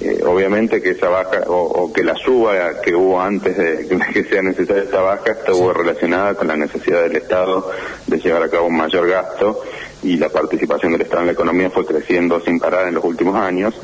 Eh, 0.00 0.22
obviamente 0.24 0.80
que 0.80 0.90
esa 0.90 1.10
baja 1.10 1.42
o, 1.48 1.92
que 1.92 2.02
la 2.02 2.14
suba 2.16 2.80
que 2.80 2.94
hubo 2.94 3.20
antes 3.20 3.56
de, 3.56 3.86
que 4.12 4.24
sea 4.24 4.40
necesaria 4.40 4.84
esta 4.84 5.00
baja 5.00 5.32
estuvo 5.32 5.72
relacionada 5.72 6.34
con 6.34 6.48
la 6.48 6.56
necesidad 6.56 7.02
del 7.02 7.16
Estado 7.16 7.70
de 8.06 8.18
llevar 8.18 8.42
a 8.42 8.48
cabo 8.48 8.68
un 8.68 8.76
mayor 8.76 9.06
gasto 9.06 9.60
y 10.02 10.16
la 10.16 10.30
participación 10.30 10.92
del 10.92 11.02
Estado 11.02 11.20
en 11.20 11.26
la 11.26 11.32
economía 11.32 11.68
fue 11.68 11.84
creciendo 11.84 12.40
sin 12.40 12.58
parar 12.58 12.88
en 12.88 12.94
los 12.94 13.04
últimos 13.04 13.36
años. 13.36 13.74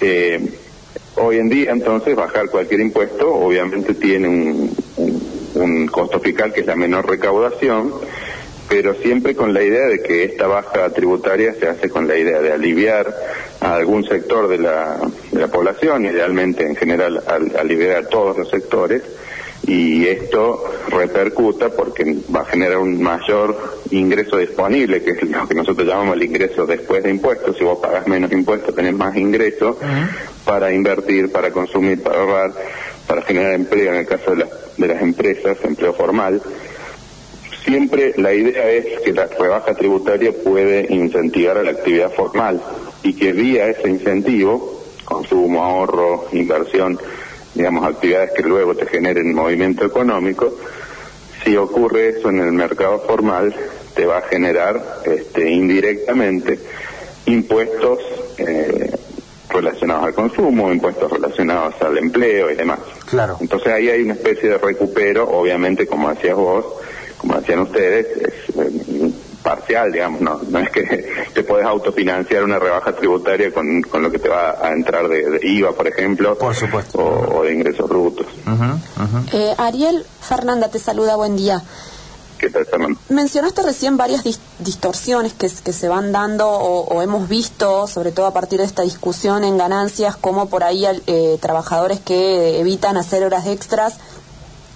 Eh, 0.00 0.40
hoy 1.16 1.38
en 1.38 1.48
día 1.48 1.72
entonces 1.72 2.14
bajar 2.14 2.48
cualquier 2.48 2.80
impuesto 2.80 3.34
obviamente 3.34 3.94
tiene 3.94 4.28
un, 4.28 4.76
un 5.54 5.86
costo 5.88 6.20
fiscal 6.20 6.52
que 6.52 6.60
es 6.60 6.66
la 6.66 6.76
menor 6.76 7.08
recaudación 7.08 7.92
pero 8.68 8.94
siempre 8.94 9.34
con 9.34 9.52
la 9.52 9.62
idea 9.62 9.86
de 9.86 10.02
que 10.02 10.24
esta 10.24 10.46
baja 10.46 10.90
tributaria 10.90 11.54
se 11.54 11.68
hace 11.68 11.88
con 11.88 12.08
la 12.08 12.16
idea 12.16 12.40
de 12.40 12.52
aliviar 12.52 13.14
a 13.60 13.74
algún 13.74 14.04
sector 14.04 14.48
de 14.48 14.58
la, 14.58 14.98
de 15.30 15.40
la 15.40 15.48
población, 15.48 16.06
idealmente 16.06 16.66
en 16.66 16.76
general 16.76 17.22
aliviar 17.58 17.96
a 17.96 18.08
todos 18.08 18.36
los 18.36 18.48
sectores, 18.48 19.02
y 19.66 20.06
esto 20.06 20.62
repercuta 20.90 21.70
porque 21.70 22.18
va 22.34 22.40
a 22.40 22.44
generar 22.44 22.78
un 22.78 23.02
mayor 23.02 23.80
ingreso 23.90 24.36
disponible, 24.36 25.02
que 25.02 25.12
es 25.12 25.22
lo 25.22 25.48
que 25.48 25.54
nosotros 25.54 25.88
llamamos 25.88 26.16
el 26.16 26.24
ingreso 26.24 26.66
después 26.66 27.02
de 27.02 27.10
impuestos. 27.10 27.56
Si 27.56 27.64
vos 27.64 27.78
pagas 27.78 28.06
menos 28.06 28.30
impuestos, 28.32 28.74
tenés 28.74 28.92
más 28.92 29.16
ingreso 29.16 29.78
para 30.44 30.70
invertir, 30.70 31.32
para 31.32 31.50
consumir, 31.50 32.02
para 32.02 32.20
ahorrar, 32.20 32.52
para 33.06 33.22
generar 33.22 33.52
empleo 33.52 33.92
en 33.92 34.00
el 34.00 34.06
caso 34.06 34.34
de, 34.34 34.44
de 34.76 34.86
las 34.86 35.00
empresas, 35.00 35.56
empleo 35.64 35.94
formal 35.94 36.42
siempre 37.64 38.14
la 38.16 38.32
idea 38.32 38.70
es 38.70 39.00
que 39.00 39.12
la 39.12 39.26
rebaja 39.26 39.74
tributaria 39.74 40.32
puede 40.32 40.86
incentivar 40.90 41.58
a 41.58 41.62
la 41.62 41.70
actividad 41.70 42.12
formal 42.12 42.60
y 43.02 43.14
que 43.14 43.32
vía 43.32 43.68
ese 43.68 43.88
incentivo, 43.88 44.82
consumo, 45.04 45.62
ahorro, 45.62 46.28
inversión, 46.32 46.98
digamos, 47.54 47.86
actividades 47.86 48.32
que 48.32 48.42
luego 48.42 48.74
te 48.74 48.86
generen 48.86 49.34
movimiento 49.34 49.84
económico, 49.84 50.56
si 51.44 51.56
ocurre 51.56 52.10
eso 52.10 52.30
en 52.30 52.40
el 52.40 52.52
mercado 52.52 53.00
formal, 53.00 53.54
te 53.94 54.06
va 54.06 54.18
a 54.18 54.22
generar 54.22 55.02
este, 55.04 55.50
indirectamente 55.50 56.58
impuestos 57.26 57.98
eh, 58.38 58.90
relacionados 59.50 60.06
al 60.06 60.14
consumo, 60.14 60.72
impuestos 60.72 61.10
relacionados 61.10 61.74
al 61.80 61.98
empleo 61.98 62.50
y 62.50 62.56
demás. 62.56 62.80
Claro. 63.08 63.36
Entonces 63.40 63.72
ahí 63.72 63.88
hay 63.88 64.02
una 64.02 64.14
especie 64.14 64.48
de 64.48 64.58
recupero, 64.58 65.28
obviamente, 65.30 65.86
como 65.86 66.08
decías 66.08 66.34
vos, 66.34 66.64
como 67.24 67.40
decían 67.40 67.60
ustedes, 67.60 68.06
es 68.18 68.56
eh, 68.56 69.10
parcial, 69.42 69.90
digamos, 69.90 70.20
no, 70.20 70.40
no 70.46 70.58
es 70.58 70.68
que 70.70 71.10
te 71.34 71.42
puedes 71.42 71.64
autofinanciar 71.64 72.44
una 72.44 72.58
rebaja 72.58 72.94
tributaria 72.94 73.50
con, 73.50 73.80
con 73.80 74.02
lo 74.02 74.10
que 74.10 74.18
te 74.18 74.28
va 74.28 74.58
a 74.62 74.72
entrar 74.72 75.08
de, 75.08 75.40
IVA, 75.42 75.72
por 75.72 75.88
ejemplo, 75.88 76.36
por 76.36 76.54
supuesto. 76.54 76.98
O, 76.98 77.42
de 77.42 77.54
ingresos 77.54 77.88
brutos. 77.88 78.26
Eh, 79.32 79.54
Ariel 79.56 80.04
Fernanda 80.20 80.68
te 80.68 80.78
saluda, 80.78 81.16
buen 81.16 81.34
día. 81.36 81.62
¿Qué 82.36 82.50
tal, 82.50 82.66
Fernanda? 82.66 83.00
Mencionaste 83.08 83.62
recién 83.62 83.96
varias 83.96 84.22
distorsiones 84.58 85.32
que, 85.32 85.48
que, 85.64 85.72
se 85.72 85.88
van 85.88 86.12
dando 86.12 86.46
o, 86.50 87.00
hemos 87.00 87.26
visto, 87.26 87.86
sobre 87.86 88.12
todo 88.12 88.26
a 88.26 88.34
partir 88.34 88.58
de 88.58 88.66
esta 88.66 88.82
discusión 88.82 89.44
en 89.44 89.56
ganancias, 89.56 90.16
como 90.16 90.50
por 90.50 90.62
ahí 90.62 90.84
eh, 91.06 91.38
trabajadores 91.40 92.00
que 92.00 92.60
evitan 92.60 92.98
hacer 92.98 93.24
horas 93.24 93.46
extras 93.46 93.98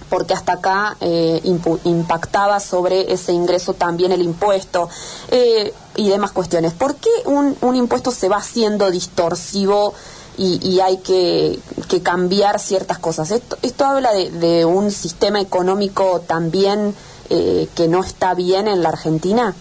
porque 0.09 0.33
hasta 0.33 0.53
acá 0.53 0.97
eh, 1.01 1.41
impactaba 1.83 2.59
sobre 2.59 3.13
ese 3.13 3.31
ingreso 3.31 3.73
también 3.73 4.11
el 4.11 4.21
impuesto 4.21 4.89
eh, 5.31 5.73
y 5.95 6.09
demás 6.09 6.31
cuestiones. 6.31 6.73
¿Por 6.73 6.95
qué 6.95 7.09
un, 7.25 7.55
un 7.61 7.75
impuesto 7.75 8.11
se 8.11 8.29
va 8.29 8.37
haciendo 8.37 8.91
distorsivo 8.91 9.93
y, 10.37 10.79
hay 10.79 10.97
que, 10.97 11.59
cambiar 12.01 12.59
ciertas 12.59 12.97
cosas? 12.97 13.31
Esto, 13.31 13.57
esto 13.61 13.85
habla 13.85 14.11
de, 14.13 14.65
un 14.65 14.91
sistema 14.91 15.41
económico 15.41 16.21
también 16.25 16.93
eh, 17.29 17.67
que 17.75 17.87
no 17.87 18.03
está 18.03 18.33
bien 18.33 18.67
en 18.67 18.81
la 18.81 18.89
Argentina. 18.89 19.53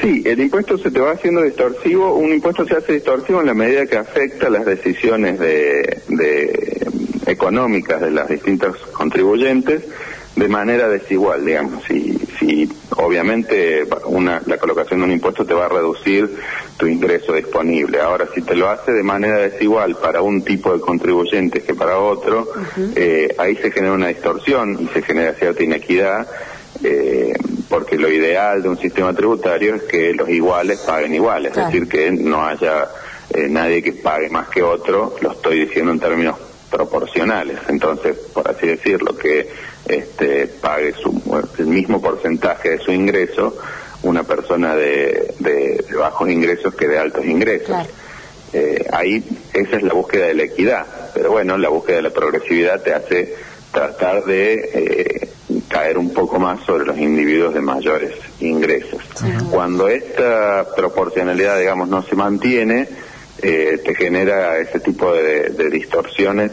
Sí, 0.00 0.22
el 0.26 0.40
impuesto 0.40 0.76
se 0.76 0.90
te 0.90 1.00
va 1.00 1.12
haciendo 1.12 1.42
distorsivo. 1.42 2.14
Un 2.14 2.32
impuesto 2.32 2.66
se 2.66 2.76
hace 2.76 2.94
distorsivo 2.94 3.40
en 3.40 3.46
la 3.46 3.54
medida 3.54 3.86
que 3.86 3.96
afecta 3.96 4.50
las 4.50 4.66
decisiones 4.66 5.38
de, 5.38 6.02
de 6.08 6.86
económicas 7.26 8.00
de 8.00 8.10
las 8.10 8.28
distintas 8.28 8.76
contribuyentes 8.92 9.84
de 10.36 10.48
manera 10.48 10.88
desigual, 10.88 11.44
digamos. 11.44 11.82
Si, 11.84 12.18
si 12.38 12.70
obviamente 12.96 13.86
una, 14.04 14.42
la 14.46 14.58
colocación 14.58 15.00
de 15.00 15.06
un 15.06 15.12
impuesto 15.12 15.46
te 15.46 15.54
va 15.54 15.64
a 15.64 15.68
reducir 15.68 16.30
tu 16.76 16.86
ingreso 16.86 17.32
disponible. 17.32 18.00
Ahora, 18.00 18.28
si 18.34 18.42
te 18.42 18.54
lo 18.54 18.68
hace 18.68 18.92
de 18.92 19.02
manera 19.02 19.38
desigual 19.38 19.96
para 19.96 20.20
un 20.20 20.44
tipo 20.44 20.72
de 20.74 20.80
contribuyentes 20.80 21.64
que 21.64 21.74
para 21.74 21.98
otro, 21.98 22.48
eh, 22.94 23.34
ahí 23.38 23.56
se 23.56 23.70
genera 23.70 23.94
una 23.94 24.08
distorsión 24.08 24.78
y 24.78 24.88
se 24.88 25.02
genera 25.02 25.32
cierta 25.32 25.62
inequidad. 25.62 26.28
Eh, 26.84 27.32
porque 27.70 27.96
lo 27.96 28.12
ideal 28.12 28.62
de 28.62 28.68
un 28.68 28.78
sistema 28.78 29.14
tributario 29.14 29.76
es 29.76 29.82
que 29.84 30.12
los 30.12 30.28
iguales 30.28 30.80
paguen 30.80 31.14
iguales, 31.14 31.56
es 31.56 31.64
decir, 31.64 31.88
que 31.88 32.12
no 32.12 32.44
haya 32.44 32.86
eh, 33.32 33.48
nadie 33.48 33.82
que 33.82 33.92
pague 33.92 34.28
más 34.28 34.48
que 34.48 34.62
otro, 34.62 35.16
lo 35.22 35.32
estoy 35.32 35.60
diciendo 35.60 35.90
en 35.90 35.98
términos 35.98 36.36
proporcionales. 36.76 37.58
Entonces, 37.68 38.16
por 38.34 38.50
así 38.50 38.66
decirlo, 38.66 39.16
que 39.16 39.48
este, 39.88 40.46
pague 40.46 40.92
su, 40.92 41.10
el 41.58 41.66
mismo 41.66 42.02
porcentaje 42.02 42.70
de 42.70 42.78
su 42.78 42.92
ingreso 42.92 43.56
una 44.02 44.24
persona 44.24 44.76
de, 44.76 45.34
de, 45.38 45.84
bajos 45.98 46.28
ingresos 46.28 46.74
que 46.74 46.86
de 46.86 46.98
altos 46.98 47.24
ingresos. 47.24 47.74
Eh, 48.52 48.86
ahí 48.92 49.24
esa 49.54 49.76
es 49.76 49.82
la 49.82 49.94
búsqueda 49.94 50.26
de 50.26 50.34
la 50.34 50.42
equidad, 50.44 50.86
pero 51.14 51.32
bueno, 51.32 51.56
la 51.56 51.70
búsqueda 51.70 51.96
de 51.96 52.02
la 52.02 52.10
progresividad 52.10 52.82
te 52.82 52.94
hace 52.94 53.34
tratar 53.72 54.24
de 54.24 54.70
eh, 54.72 55.28
caer 55.68 55.98
un 55.98 56.12
poco 56.12 56.38
más 56.38 56.60
sobre 56.64 56.84
los 56.84 56.98
individuos 56.98 57.54
de 57.54 57.60
mayores 57.60 58.12
ingresos. 58.40 59.02
Cuando 59.50 59.88
esta 59.88 60.66
proporcionalidad, 60.76 61.58
digamos, 61.58 61.88
no 61.88 62.02
se 62.02 62.14
mantiene, 62.14 62.86
eh, 63.42 63.80
te 63.84 63.94
genera 63.94 64.58
ese 64.58 64.80
tipo 64.80 65.12
de, 65.12 65.50
distorsiones, 65.70 66.50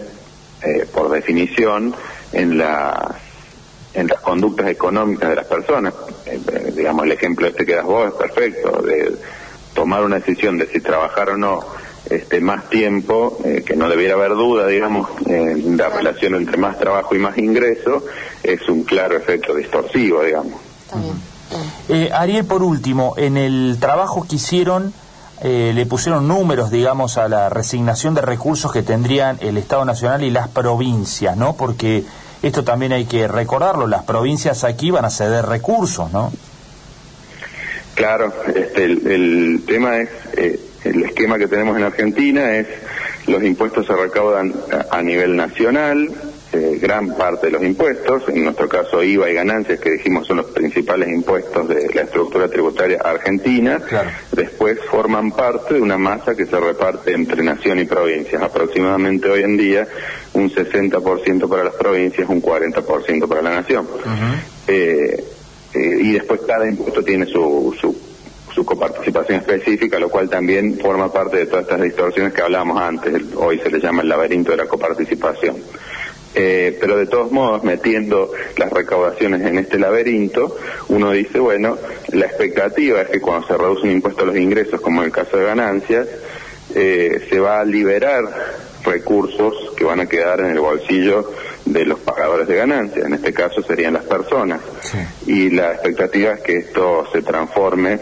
eh, 0.63 0.86
por 0.91 1.10
definición, 1.10 1.93
en 2.32 2.58
las 2.58 2.93
en 3.93 4.08
las 4.08 4.22
conductas 4.22 4.67
económicas 4.67 5.29
de 5.29 5.36
las 5.36 5.46
personas. 5.46 5.93
Eh, 6.25 6.74
digamos, 6.75 7.05
el 7.05 7.12
ejemplo 7.12 7.46
este 7.48 7.63
que 7.63 7.75
das 7.75 7.86
vos 7.86 8.08
es 8.08 8.13
perfecto, 8.13 8.82
de 8.82 9.15
tomar 9.75 10.03
una 10.03 10.15
decisión 10.15 10.58
de 10.58 10.65
si 10.67 10.82
trabajar 10.82 11.29
o 11.29 11.38
no 11.38 11.63
este 12.10 12.41
más 12.41 12.70
tiempo, 12.70 13.38
que 13.65 13.75
no 13.75 13.88
debiera 13.88 14.15
haber 14.15 14.32
duda, 14.32 14.67
digamos, 14.67 15.10
en 15.25 15.77
la 15.77 15.89
relación 15.89 16.36
entre 16.36 16.58
más 16.58 16.77
trabajo 16.77 17.15
y 17.15 17.20
más 17.20 17.38
ingreso, 17.38 18.03
es 18.41 18.67
un 18.67 18.84
claro 18.84 19.15
efecto 19.15 19.55
distorsivo, 19.55 20.22
digamos. 20.22 20.60
Ariel, 22.13 22.46
por 22.46 22.62
último, 22.62 23.13
en 23.17 23.38
el 23.38 23.77
trabajo 23.79 24.25
que 24.27 24.36
hicieron 24.36 24.93
eh, 25.44 25.74
le 25.76 25.86
pusieron 25.86 26.28
números, 26.28 26.72
digamos, 26.72 27.18
a 27.18 27.28
la 27.28 27.50
resignación 27.50 28.14
de 28.14 28.22
recursos 28.22 28.72
que 28.72 28.82
tendrían 28.82 29.38
el 29.42 29.58
Estado 29.58 29.84
Nacional 29.84 30.24
y 30.24 30.30
las 30.30 30.48
provincias, 30.48 31.36
¿no? 31.36 31.58
Porque 31.58 32.04
esto 32.42 32.64
también 32.64 32.94
hay 32.94 33.06
que 33.06 33.28
recordarlo, 33.28 33.86
las 33.86 34.04
provincias 34.04 34.64
aquí 34.64 34.90
van 34.90 35.04
a 35.04 35.10
ceder 35.10 35.46
recursos, 35.46 36.12
¿no? 36.14 36.32
Claro, 37.94 38.34
este, 38.56 38.86
el, 38.86 39.64
tema 39.68 39.98
es, 39.98 40.10
eh, 40.38 40.60
el 40.86 41.04
esquema 41.04 41.38
que 41.38 41.48
tenemos 41.48 41.78
en 41.78 41.84
Argentina 41.84 42.56
es 42.56 42.68
los 43.28 43.44
impuestos 43.44 43.86
se 43.86 43.94
recaudan 43.94 44.54
a 44.92 45.02
nivel 45.02 45.36
nacional, 45.36 46.10
eh, 46.53 46.77
gran 46.79 47.15
parte 47.15 47.48
de 47.48 47.53
los 47.53 47.63
impuestos, 47.63 48.24
en 48.29 48.43
nuestro 48.43 48.69
caso 48.69 49.01
IVA 49.01 49.29
y 49.29 49.33
ganancias, 49.33 49.79
que 49.79 49.91
dijimos 49.91 50.27
son 50.27 50.38
los 50.38 50.45
principales 50.48 51.10
impuestos 51.10 51.67
de 51.67 51.91
la 51.93 52.01
estructura 52.03 52.48
tributaria 52.48 53.00
argentina, 53.03 53.81
después 54.31 54.79
forman 54.89 55.31
parte 55.31 55.74
de 55.74 55.81
una 55.81 55.98
masa 55.98 56.36
que 56.36 56.45
se 56.45 56.60
reparte 56.60 57.13
entre 57.13 57.43
nación 57.43 57.79
y 57.79 57.86
provincias, 57.86 58.41
aproximadamente 58.41 59.29
hoy 59.29 59.41
en 59.41 59.57
día 59.57 59.88
un 60.33 60.51
60% 60.51 61.50
para 61.50 61.63
las 61.63 61.74
provincias, 61.74 62.29
un 62.29 62.41
40% 62.41 63.27
para 63.27 63.41
la 63.41 63.50
nación. 63.50 63.88
Eh, 64.67 65.24
eh, 65.74 65.98
y 66.01 66.12
después 66.12 66.41
cada 66.48 66.67
impuesto 66.69 67.03
tiene 67.03 67.25
su, 67.25 67.75
su 67.81 68.13
su 68.53 68.63
coparticipación 68.65 69.39
específica, 69.39 69.98
lo 70.00 70.10
cual 70.10 70.29
también 70.29 70.77
forma 70.77 71.12
parte 71.12 71.38
de 71.38 71.45
todas 71.48 71.63
estas 71.63 71.81
distorsiones 71.81 72.33
que 72.33 72.41
hablábamos 72.41 72.79
antes. 72.79 73.24
Hoy 73.36 73.60
se 73.60 73.72
le 73.72 73.79
llama 73.79 74.03
el 74.03 74.10
laberinto 74.10 74.51
de 74.51 74.57
la 74.57 74.67
coparticipación. 74.67 75.55
Eh, 76.36 76.78
pero 76.80 76.98
de 76.98 77.06
todos 77.06 77.32
modos, 77.32 77.63
metiendo 77.63 78.32
las 78.58 78.72
recaudaciones 78.72 79.42
en 79.42 79.60
este 79.60 79.78
laberinto, 79.78 80.58
uno 80.90 81.12
dice, 81.12 81.40
bueno, 81.40 81.78
la 82.10 82.25
expectativa 82.25 83.02
es 83.02 83.10
que 83.10 83.22
cuando 83.22 83.48
se 83.48 83.58
reduce 83.58 83.84
un 83.84 83.92
impuesto 83.92 84.24
a 84.24 84.28
los 84.28 84.38
ingresos, 84.38 84.82
como 84.82 85.02
en 85.02 85.08
el 85.08 85.12
caso 85.12 85.38
de 85.38 85.46
ganancias, 85.46 86.08
eh, 86.74 87.28
se 87.30 87.40
va 87.40 87.60
a 87.60 87.66
liberar 87.66 88.24
recursos 88.84 89.74
que 89.78 89.84
van 89.84 90.00
a 90.00 90.08
quedar 90.08 90.40
en 90.40 90.48
el 90.48 90.60
bolsillo 90.60 91.32
de 91.66 91.86
los 91.86 92.00
pagadores 92.00 92.48
de 92.48 92.56
ganancias, 92.56 93.06
en 93.06 93.13
este 93.13 93.32
caso 93.32 93.62
serían 93.62 93.94
las 93.94 94.04
personas. 94.04 94.60
Y 95.28 95.52
la 95.52 95.74
expectativa 95.74 96.34
es 96.34 96.42
que 96.42 96.58
esto 96.58 97.08
se 97.12 97.22
transforme 97.22 98.00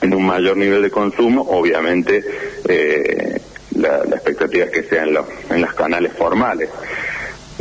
en 0.00 0.14
un 0.14 0.26
mayor 0.26 0.56
nivel 0.56 0.82
de 0.82 0.90
consumo, 0.90 1.42
obviamente 1.42 2.24
eh, 2.68 3.40
la, 3.76 3.98
expectativa 3.98 4.64
es 4.64 4.70
que 4.70 4.82
sea 4.82 5.04
en, 5.04 5.16
en 5.50 5.60
los 5.60 5.74
canales 5.74 6.12
formales 6.12 6.68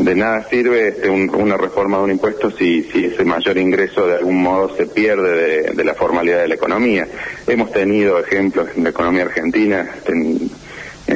de 0.04 0.16
nada 0.16 0.46
sirve 0.50 0.90
este, 0.90 1.10
una 1.10 1.56
reforma 1.56 1.98
de 1.98 2.04
un 2.04 2.12
impuesto 2.12 2.52
si, 2.52 2.84
si 2.84 3.06
ese 3.06 3.24
mayor 3.24 3.58
ingreso 3.58 4.06
de 4.06 4.16
algún 4.16 4.42
modo 4.42 4.76
se 4.76 4.86
pierde 4.86 5.72
de, 5.72 5.84
la 5.84 5.94
formalidad 5.94 6.42
de 6.42 6.50
la 6.50 6.56
economía. 6.56 7.08
Hemos 7.48 7.72
tenido 7.72 8.20
ejemplos 8.20 8.68
en 8.76 8.84
la 8.84 8.90
economía 8.90 9.24
argentina 9.24 9.90
en, 10.06 10.50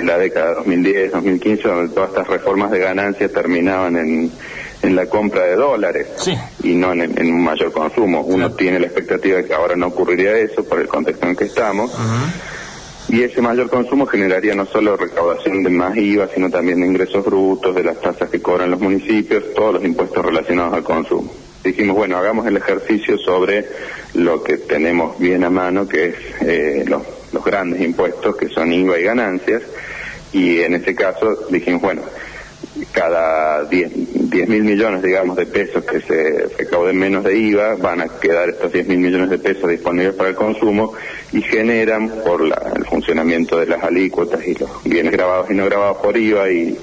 la 0.06 0.17
década 0.17 0.53
2010, 0.56 1.12
2015, 1.12 1.67
donde 1.67 1.94
todas 1.94 2.10
estas 2.10 2.27
reformas 2.27 2.72
de 2.72 2.79
ganancias 2.79 3.32
terminaban 3.32 3.98
en, 3.98 4.32
en 4.82 4.96
la 4.96 5.06
compra 5.08 5.44
de 5.44 5.56
dólares 5.56 6.08
y 6.63 6.75
no 6.75 6.94
en, 6.94 7.20
un 7.20 7.44
mayor 7.44 7.72
consumo. 7.72 8.22
Uno 8.22 8.51
tiene 8.53 8.79
la 8.79 8.88
expectativa 8.88 9.38
de 9.38 9.46
que 9.46 9.53
ahora 9.53 9.75
no 9.75 9.88
ocurriría 9.88 10.38
eso 10.38 10.63
por 10.63 10.79
el 10.79 10.88
contexto 10.88 11.27
en 11.27 11.36
que 11.36 11.46
estamos 11.46 11.91
y 13.10 13.24
ese 13.24 13.42
mayor 13.42 13.70
consumo 13.70 14.06
generaría 14.06 14.54
no 14.54 14.66
solo 14.66 14.98
recaudación 14.98 15.64
de 15.64 15.70
más 15.70 15.96
IVA, 15.96 16.28
sino 16.34 16.50
también 16.50 16.82
de 16.82 16.88
ingresos 16.88 17.24
brutos, 17.24 17.74
de 17.74 17.84
las 17.84 18.02
tasas 18.02 18.30
que 18.30 18.42
cobran 18.42 18.72
los 18.72 18.82
municipios, 18.82 19.54
todos 19.56 19.76
los 19.76 19.86
impuestos 19.86 20.26
relacionados 20.26 20.74
al 20.74 20.84
consumo. 20.84 21.32
Dijimos, 21.64 21.96
bueno, 21.96 22.18
hagamos 22.18 22.46
el 22.48 22.58
ejercicio 22.58 23.18
sobre 23.18 23.66
lo 24.14 24.44
que 24.44 24.58
tenemos 24.58 25.18
bien 25.20 25.44
a 25.44 25.50
mano, 25.50 25.88
que 25.88 26.06
es 26.06 26.16
eh, 26.42 26.86
los, 26.88 27.02
los 27.32 27.44
grandes 27.44 27.82
impuestos, 27.82 28.36
que 28.36 28.50
son 28.50 28.74
IVA 28.74 29.00
y 29.00 29.04
ganancias, 29.04 29.64
y 30.34 30.60
en 30.60 30.74
ese 30.76 30.94
caso 30.94 31.48
dijimos, 31.50 31.82
bueno, 31.82 32.02
cada 32.92 33.64
10 33.66 33.92
mil 34.48 34.64
millones, 34.64 35.02
digamos, 35.02 35.36
de 35.38 35.46
pesos 35.46 35.84
que 35.84 36.02
se 36.02 36.48
recauden 36.58 36.98
menos 36.98 37.24
de 37.24 37.38
IVA, 37.38 37.76
van 37.76 38.02
a 38.02 38.08
quedar 38.08 38.50
estos 38.50 38.72
10 38.72 38.88
mil 38.88 39.00
millones 39.00 39.30
de 39.30 39.38
pesos 39.38 39.70
disponibles 39.70 40.16
para 40.16 40.30
el 40.30 40.36
consumo 40.36 40.94
y 41.32 41.42
generan, 41.42 42.10
por 42.24 42.42
el 42.44 42.86
funcionamiento 42.86 43.60
de 43.60 43.68
las 43.68 43.84
alícuotas 43.84 44.46
y 44.48 44.56
los 44.56 44.84
bienes 44.84 45.12
grabados 45.12 45.50
y 45.50 45.54
no 45.54 45.66
grabados 45.66 45.98
por 45.98 46.18
IVA 46.18 46.52
y, 46.52 46.78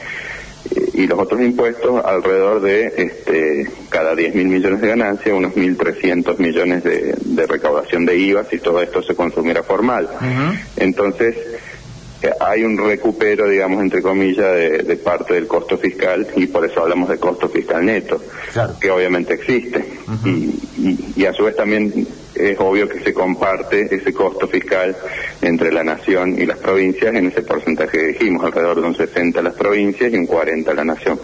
y 0.94 1.06
los 1.06 1.18
otros 1.18 1.40
impuestos, 1.40 2.04
alrededor 2.04 2.60
de 2.60 2.92
este, 2.96 3.68
cada 3.88 4.14
10 4.14 4.34
mil 4.34 4.48
millones 4.48 4.80
de 4.80 4.88
ganancia, 4.88 5.34
unos 5.34 5.54
1.300 5.54 6.38
millones 6.38 6.84
de, 6.84 7.46
recaudación 7.46 8.06
de 8.06 8.16
IVA 8.16 8.44
si 8.44 8.58
todo 8.58 8.80
esto 8.80 9.02
se 9.02 9.14
consumiera 9.14 9.62
formal. 9.62 10.08
Entonces, 10.76 11.36
hay 12.40 12.64
un 12.64 12.78
recupero, 12.78 13.48
digamos, 13.48 13.82
entre 13.82 14.02
comillas, 14.02 14.52
de, 14.54 15.00
parte 15.02 15.34
del 15.34 15.46
costo 15.46 15.76
fiscal 15.76 16.26
y 16.36 16.46
por 16.46 16.64
eso 16.64 16.82
hablamos 16.82 17.08
de 17.08 17.18
costo 17.18 17.48
fiscal 17.48 17.84
neto, 17.84 18.20
que 18.80 18.90
obviamente 18.90 19.34
existe. 19.34 19.84
y, 21.16 21.24
a 21.24 21.32
su 21.32 21.44
vez 21.44 21.56
también 21.56 22.06
es 22.34 22.58
obvio 22.58 22.88
que 22.88 23.00
se 23.00 23.14
comparte 23.14 23.94
ese 23.94 24.12
costo 24.12 24.46
fiscal 24.46 24.96
entre 25.40 25.72
la 25.72 25.84
nación 25.84 26.38
y 26.38 26.46
las 26.46 26.58
provincias 26.58 27.14
en 27.14 27.26
ese 27.28 27.42
porcentaje 27.42 27.98
que 27.98 28.06
dijimos, 28.08 28.44
alrededor 28.44 28.80
de 28.80 28.88
un 28.88 28.96
60 28.96 29.40
las 29.42 29.54
provincias 29.54 30.12
y 30.12 30.16
un 30.16 30.26
40 30.26 30.74
la 30.74 30.84
nación. 30.84 31.18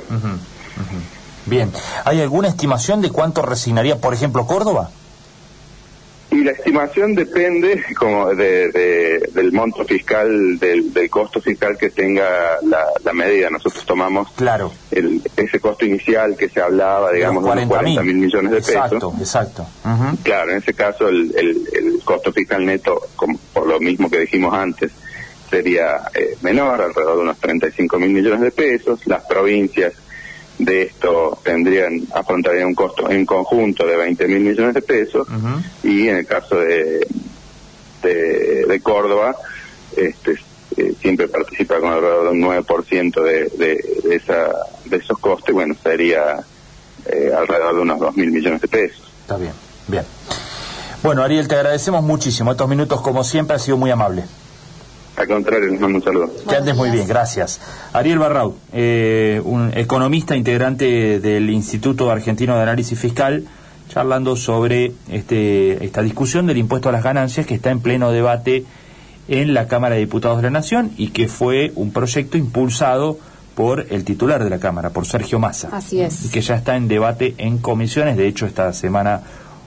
Bien, 1.47 1.71
¿hay 2.04 2.21
alguna 2.21 2.49
estimación 2.49 3.00
de 3.00 3.11
cuánto 3.11 3.42
resignaría, 3.42 3.97
por 3.97 4.14
ejemplo, 4.14 4.47
Córdoba? 4.47 4.90
La 6.50 6.57
estimación 6.57 7.14
depende 7.14 7.80
como 7.97 8.35
de, 8.35 9.23
del 9.33 9.52
monto 9.52 9.85
fiscal, 9.85 10.59
del, 10.59 11.09
costo 11.09 11.40
fiscal 11.40 11.78
que 11.78 11.90
tenga 11.90 12.57
la, 13.04 13.12
medida. 13.12 13.50
Nosotros 13.50 13.85
tomamos 13.87 14.33
claro. 14.33 14.73
el, 14.90 15.23
ese 15.37 15.61
costo 15.61 15.85
inicial 15.85 16.37
que 16.37 16.49
se 16.49 16.61
hablaba, 16.61 17.12
digamos, 17.12 17.45
de 17.54 17.69
40 17.69 18.02
mil 18.02 18.16
millones 18.16 18.50
de 18.50 18.57
pesos. 18.57 18.75
Exacto, 18.75 19.14
exacto. 19.21 19.66
Claro, 20.25 20.50
en 20.50 20.57
ese 20.57 20.75
caso 20.75 21.09
el, 21.09 21.33
el, 21.37 22.00
costo 22.04 22.33
fiscal 22.33 22.66
neto, 22.66 23.00
como, 23.14 23.38
por 23.52 23.69
lo 23.69 23.78
mismo 23.78 24.11
que 24.11 24.19
dijimos 24.19 24.52
antes, 24.52 24.90
sería 25.49 26.02
eh, 26.12 26.37
menor, 26.42 26.83
alrededor 26.83 27.14
de 27.14 27.23
unos 27.23 27.38
35 27.38 27.97
mil 28.00 28.11
millones 28.11 28.40
de 28.40 28.50
pesos. 28.50 29.07
Las 29.07 29.25
provincias 29.25 29.92
de 30.61 30.83
esto 30.83 31.38
tendrían 31.43 32.02
afrontarían 32.14 32.69
un 32.69 32.75
costo 32.75 33.11
en 33.11 33.25
conjunto 33.25 33.87
de 33.87 33.97
20 33.97 34.29
mil 34.29 34.40
millones 34.40 34.75
de 34.75 34.83
pesos 34.83 35.26
y 35.83 36.09
en 36.09 36.19
el 36.19 36.26
caso 36.26 36.57
de, 36.57 37.07
de, 38.02 38.81
Córdoba 38.83 39.35
este, 39.97 40.37
eh, 40.76 40.95
siempre 41.00 41.29
participa 41.29 41.81
con 41.81 41.93
alrededor 41.93 42.25
de 42.25 42.31
un 42.31 42.43
9% 42.43 43.23
de, 43.23 43.49
de, 43.57 44.14
esa, 44.14 44.50
de 44.85 44.97
esos 44.99 45.19
costes, 45.19 45.55
bueno, 45.55 45.75
sería 45.83 46.37
eh, 47.07 47.33
alrededor 47.37 47.76
de 47.76 47.81
unos 47.81 47.99
2 47.99 48.17
mil 48.17 48.31
millones 48.31 48.61
de 48.61 48.69
pesos. 48.69 49.11
Está 49.23 49.37
bien, 49.37 49.52
bien. 49.88 50.05
Bueno, 51.02 51.23
Ariel, 51.23 51.49
te 51.49 51.55
agradecemos 51.55 52.02
muchísimo. 52.02 52.52
Estos 52.52 52.69
minutos, 52.69 53.00
como 53.00 53.25
siempre, 53.25 53.57
ha 53.57 53.59
sido 53.59 53.79
muy 53.79 53.90
amable. 53.90 54.25
Al 55.21 55.29
contrario, 55.29 55.69
les 55.69 55.79
mando 55.79 55.99
un 55.99 56.03
saludo. 56.03 56.31
Que 56.49 56.57
andes 56.57 56.75
muy 56.75 56.91
bien, 56.91 57.07
gracias. 57.07 57.61
Ariel 57.93 58.19
Barrau, 58.19 58.57
eh, 58.73 59.43
un 59.45 59.71
economista 59.75 60.35
integrante 60.35 61.21
del 61.21 61.50
Instituto 61.50 62.11
Argentino 62.11 62.57
de 62.57 62.62
Análisis 62.62 62.99
Fiscal, 62.99 63.45
charlando 63.91 64.35
sobre 64.35 64.95
este, 65.11 65.85
esta 65.85 66.00
discusión 66.00 66.47
del 66.47 66.57
impuesto 66.57 66.89
a 66.89 66.93
las 66.93 67.05
ganancias 67.05 67.45
que 67.45 67.57
está 67.57 67.69
en 67.71 67.81
pleno 67.81 68.11
debate 68.12 68.65
en 69.29 69.53
la 69.53 69.69
Cámara 69.69 69.97
de 69.97 70.00
Diputados 70.00 70.39
de 70.39 70.45
la 70.45 70.50
Nación 70.50 70.91
y 70.97 71.09
que 71.09 71.29
fue 71.29 71.73
un 71.75 71.93
proyecto 71.93 72.39
impulsado 72.39 73.19
por 73.55 73.89
el 73.91 74.07
titular 74.07 74.43
de 74.43 74.49
la 74.49 74.59
Cámara, 74.59 74.89
por 74.89 75.05
Sergio 75.05 75.39
Massa. 75.39 75.69
Así 75.71 76.00
es. 76.00 76.25
Y 76.25 76.31
que 76.31 76.41
ya 76.41 76.55
está 76.55 76.77
en 76.77 76.89
debate 76.89 77.35
en 77.37 77.59
comisiones. 77.59 78.17
De 78.17 78.27
hecho, 78.27 78.47
esta 78.47 78.73
semana 78.73 79.21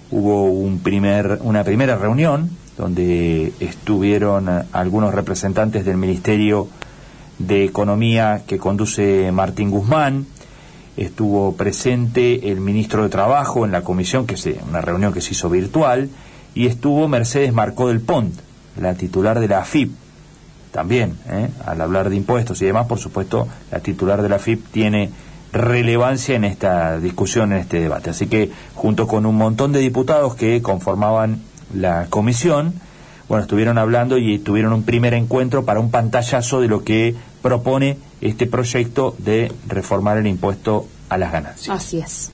hubo 0.10 0.46
un 0.46 0.80
primer, 0.80 1.38
una 1.44 1.64
primera 1.64 1.96
reunión 1.96 2.63
donde 2.78 3.54
estuvieron 3.60 4.50
algunos 4.72 5.14
representantes 5.14 5.86
del 5.86 5.98
Ministerio 5.98 6.68
de 7.40 7.66
Economía 7.66 8.44
que 8.48 8.58
conduce 8.58 9.32
Martín 9.32 9.70
Guzmán, 9.70 10.26
estuvo 10.98 11.56
presente 11.56 12.52
el 12.52 12.60
ministro 12.60 13.04
de 13.04 13.10
Trabajo 13.10 13.66
en 13.66 13.72
la 13.72 13.82
comisión, 13.82 14.28
que 14.28 14.36
es 14.36 14.48
una 14.68 14.82
reunión 14.82 15.14
que 15.14 15.22
se 15.22 15.32
hizo 15.32 15.50
virtual, 15.50 16.10
y 16.56 16.68
estuvo 16.68 17.08
Mercedes 17.08 17.54
Marcó 17.54 17.88
del 17.88 18.02
Pont, 18.02 18.34
la 18.80 18.94
titular 18.94 19.40
de 19.40 19.48
la 19.48 19.60
AFIP, 19.60 19.92
también, 20.72 21.18
¿eh? 21.30 21.50
al 21.66 21.82
hablar 21.82 22.10
de 22.10 22.16
impuestos 22.16 22.62
y 22.62 22.66
demás, 22.66 22.88
por 22.88 22.98
supuesto, 22.98 23.48
la 23.72 23.80
titular 23.80 24.22
de 24.22 24.30
la 24.30 24.38
AFIP 24.38 24.72
tiene 24.72 25.12
relevancia 25.52 26.36
en 26.36 26.44
esta 26.46 27.00
discusión, 27.00 27.54
en 27.54 27.60
este 27.60 27.80
debate. 27.80 28.10
Así 28.10 28.26
que, 28.26 28.52
junto 28.74 29.08
con 29.08 29.28
un 29.28 29.36
montón 29.36 29.72
de 29.72 29.80
diputados 29.80 30.36
que 30.36 30.64
conformaban 30.64 31.42
la 31.74 32.08
comisión, 32.10 32.74
bueno, 33.28 33.44
estuvieron 33.44 33.78
hablando 33.78 34.18
y 34.18 34.40
tuvieron 34.40 34.74
un 34.74 34.84
primer 34.84 35.14
encuentro 35.14 35.66
para 35.66 35.80
un 35.80 35.92
pantallazo 35.92 36.62
de 36.62 36.68
lo 36.68 36.84
que 36.84 37.16
propone 37.42 37.98
este 38.22 38.48
proyecto 38.48 39.16
de 39.18 39.52
reformar 39.68 40.18
el 40.18 40.28
impuesto 40.28 40.88
a 41.10 41.18
las 41.18 41.32
ganancias. 41.32 41.76
Así 41.76 42.00
es. 42.00 42.32